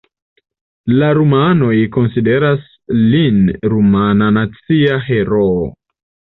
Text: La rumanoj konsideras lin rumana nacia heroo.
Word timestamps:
La 1.01 1.09
rumanoj 1.17 1.73
konsideras 1.99 2.65
lin 3.03 3.39
rumana 3.77 4.33
nacia 4.41 5.01
heroo. 5.13 5.57